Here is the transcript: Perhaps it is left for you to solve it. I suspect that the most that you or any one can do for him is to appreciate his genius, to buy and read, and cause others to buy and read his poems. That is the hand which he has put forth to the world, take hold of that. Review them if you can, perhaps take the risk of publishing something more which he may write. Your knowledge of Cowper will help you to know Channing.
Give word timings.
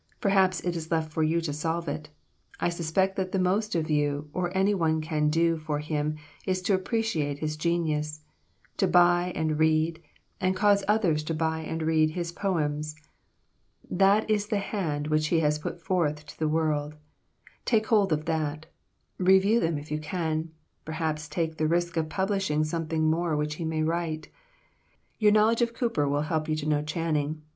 Perhaps 0.19 0.61
it 0.61 0.75
is 0.75 0.89
left 0.89 1.13
for 1.13 1.21
you 1.21 1.39
to 1.41 1.53
solve 1.53 1.87
it. 1.87 2.09
I 2.59 2.69
suspect 2.69 3.17
that 3.17 3.33
the 3.33 3.37
most 3.37 3.73
that 3.73 3.87
you 3.87 4.31
or 4.33 4.49
any 4.57 4.73
one 4.73 4.99
can 4.99 5.29
do 5.29 5.57
for 5.57 5.77
him 5.77 6.15
is 6.43 6.63
to 6.63 6.73
appreciate 6.73 7.37
his 7.37 7.55
genius, 7.55 8.21
to 8.77 8.87
buy 8.87 9.31
and 9.35 9.59
read, 9.59 10.01
and 10.39 10.55
cause 10.55 10.83
others 10.87 11.23
to 11.25 11.35
buy 11.35 11.59
and 11.59 11.83
read 11.83 12.09
his 12.09 12.31
poems. 12.31 12.95
That 13.91 14.27
is 14.27 14.47
the 14.47 14.57
hand 14.57 15.05
which 15.05 15.27
he 15.27 15.41
has 15.41 15.59
put 15.59 15.79
forth 15.79 16.25
to 16.25 16.39
the 16.39 16.49
world, 16.49 16.95
take 17.63 17.85
hold 17.85 18.11
of 18.11 18.25
that. 18.25 18.65
Review 19.19 19.59
them 19.59 19.77
if 19.77 19.91
you 19.91 19.99
can, 19.99 20.49
perhaps 20.83 21.27
take 21.29 21.57
the 21.57 21.67
risk 21.67 21.95
of 21.95 22.09
publishing 22.09 22.63
something 22.63 23.07
more 23.07 23.37
which 23.37 23.57
he 23.61 23.65
may 23.65 23.83
write. 23.83 24.29
Your 25.19 25.31
knowledge 25.31 25.61
of 25.61 25.75
Cowper 25.75 26.09
will 26.09 26.23
help 26.23 26.49
you 26.49 26.55
to 26.55 26.65
know 26.67 26.81
Channing. 26.81 27.43